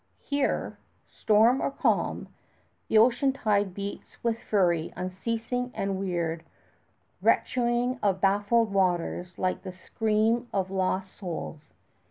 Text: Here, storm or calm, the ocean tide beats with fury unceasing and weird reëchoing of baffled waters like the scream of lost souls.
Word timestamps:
Here, 0.23 0.79
storm 1.11 1.61
or 1.61 1.69
calm, 1.69 2.27
the 2.87 2.97
ocean 2.97 3.31
tide 3.33 3.75
beats 3.75 4.17
with 4.23 4.39
fury 4.39 4.91
unceasing 4.95 5.69
and 5.75 5.99
weird 5.99 6.43
reëchoing 7.23 7.99
of 8.01 8.19
baffled 8.19 8.73
waters 8.73 9.37
like 9.37 9.61
the 9.61 9.73
scream 9.73 10.47
of 10.51 10.71
lost 10.71 11.15
souls. 11.17 11.75